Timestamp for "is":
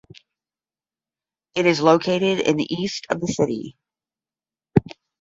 1.67-1.79